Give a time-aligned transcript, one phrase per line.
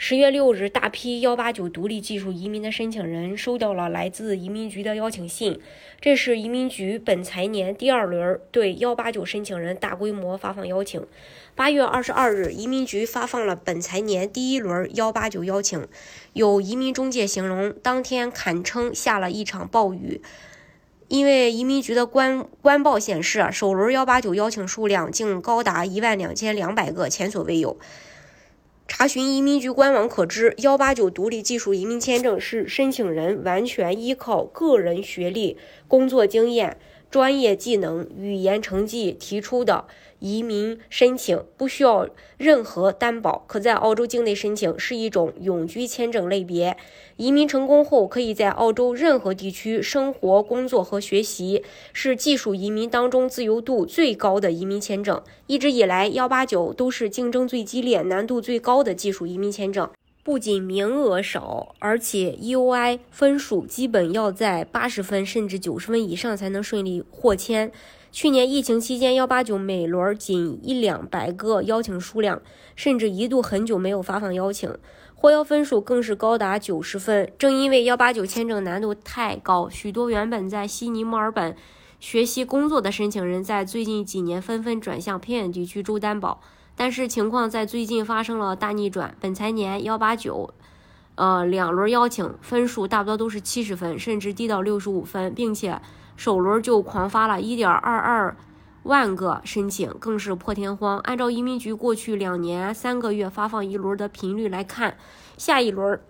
[0.00, 5.58] 十月六日，大批幺八九独立技术移民的申请人收到了来自移民局的邀请信。
[6.00, 11.04] 这是移民局本财年第二轮对幺八九申请人大规模发放邀请。
[11.56, 15.84] 八月二十二日，移民局发放了本财年第一轮幺八九邀请。
[16.32, 20.22] 有移民中介形容，当天堪称下了一场暴雨，
[21.08, 27.76] 因为移民局的官官报显示，首轮幺八九邀请数量竟高达一万两千两百个，前所未有。
[28.90, 36.78] 查询移民局官网可知，幺八九独立技术移民签证是申请人完全依靠个人学历、工作经验。
[37.10, 39.86] 专业技能、语言成绩提出的
[40.18, 46.76] 移民申请不需要任何担保，可在澳洲境内申请，是一种永居签证类别。
[47.16, 55.22] 移民成功后，可以在澳洲任何地区生活、工作和学习，是技术移民当中自由度最高的移民签证。
[55.46, 59.88] 一直以来，幺八九都是竞争最激烈、难度最高的技术移民签证。
[60.28, 67.72] 不仅名额少，而且 EOI 分数基本要在八十分甚至九十分以上才能顺利获签。
[68.12, 72.42] 去年疫情期间，幺八九每轮仅一两百个邀请数量，
[72.76, 74.70] 甚至一度很久没有发放邀请。
[75.14, 77.32] 获邀分数更是高达九十分。
[77.38, 81.56] 正因为幺八九签证难度太高，许多原本在悉尼、墨尔本
[81.98, 86.42] 学习工作的申请人在最近几年纷纷转向偏远地区州担保。
[86.78, 90.54] 但是情况在最近发生了大逆转，本财年幺八九，
[91.16, 95.82] 呃，两轮邀请分数大多都是七十分，甚至低到六十五分，并且
[96.16, 98.36] 首轮就狂发了一点二二
[98.84, 101.00] 万个申请，更是破天荒。
[101.00, 104.96] 按照移民局过去两年三个月发放一轮的频率来看，
[105.36, 106.00] 下一轮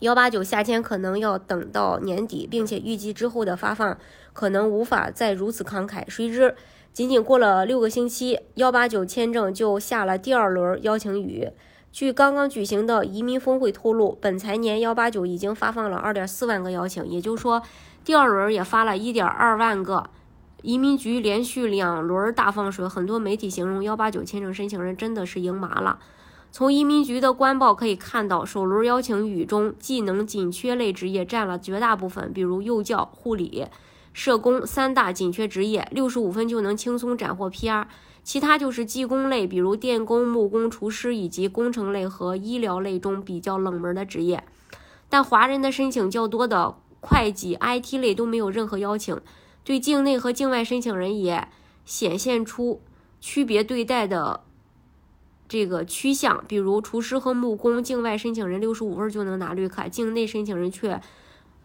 [0.00, 3.96] 幺八九下签可能要等到年底，并且预计之后的发放
[4.32, 6.02] 可能无法再如此慷慨。
[6.10, 6.56] 谁知？
[6.96, 11.50] 仅仅过了六个星期，幺八九签证就下了第二轮邀请雨。
[11.92, 17.60] 据刚刚举行的移民峰会透露，本财年幺八九已经发放了二点四万个邀请，也就是说，
[18.02, 20.08] 第二轮也发了一点二万个。
[20.62, 25.98] 移民局连续两轮大放水，很多媒体形容幺八九签证申请人真的是赢麻了。
[26.50, 33.66] 从移民局的官报可以看到，首轮邀请雨中，技能紧缺类职业占了绝大部分，比如幼教、护理。
[34.16, 37.84] 社工三大紧缺职业，六十五分就能轻松斩获 PR。
[38.24, 44.42] 其他就是技工类，比如电工、木工、厨师，以及工程类和医疗类中比较冷门的职业。
[45.10, 49.20] 但华人的申请较多的会计、IT 类都没有任何邀请。
[49.62, 51.48] 对境内和境外申请人也
[51.84, 52.80] 显现出
[53.20, 54.44] 区别对待的
[55.46, 61.02] 这个趋向，比如厨师和木工，境外申请人六十五分就能拿绿卡，境内申请人却。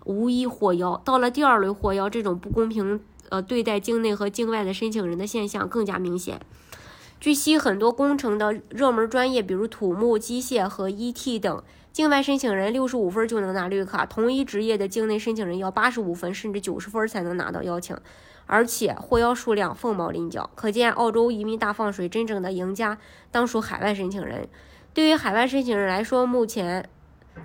[0.05, 6.39] 无一获邀，到了第二轮获邀，这种不公平呃对待境内和境外的申请人的现象更加明显。
[7.19, 11.63] 据悉，很多工程的热门专业，比如土木、机械和 ET 等，
[11.93, 17.95] 境外申请人六十五分就能拿绿卡，同一职业的境内申请人要八十五分甚至九十分才能拿到邀请，
[18.47, 20.49] 而且获邀数量凤毛麟角。
[20.55, 22.97] 可见，澳洲移民大放水，真正的赢家
[23.29, 24.49] 当属海外申请人。
[24.93, 26.89] 对于海外申请人来说，目前。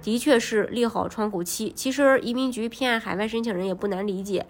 [0.03, 1.73] 的确是利好窗口期。
[1.75, 4.47] 其实移民局偏爱海外申请人也不难理解。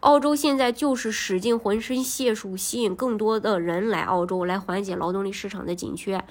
[0.00, 6.24] 澳洲现在就是使尽浑身解数吸引更多的人来澳洲，来缓解劳动力市场的紧缺。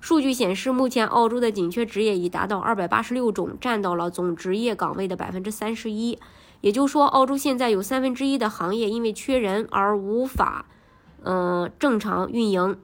[0.00, 6.18] 数据显示，目前澳洲的紧缺职业已达到二百八十六种，占到了总职业岗位的百分之三十一。
[6.60, 10.66] 也就是说，澳洲现在有三分之一的行业因为缺人而无法，
[11.24, 12.78] 嗯，正常运营。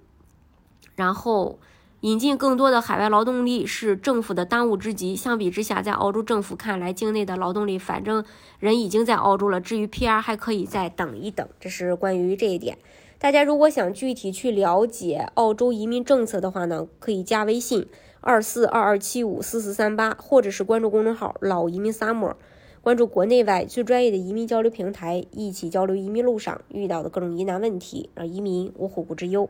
[0.97, 1.59] 然后。
[2.03, 5.15] 引进更多的海外劳动力是政府的当务之急。
[5.15, 8.25] 相比之下，在澳洲政府看来，境内的劳动力反正
[8.59, 11.49] 人已经在澳洲了，至于 PR 还可以再等一等。
[11.61, 12.79] 这是关于这一点。
[13.21, 17.87] 大家如果想具体去了解澳洲移民政策的话呢，可以加微信
[18.21, 22.35] 二四二二七五四四三八，或者是关注公众号“老移民 summer”，
[22.81, 29.49] 关注国内外最专业的移民交流平台，一起交流移民路上遇到的各种疑难问题，让移民无后顾之忧。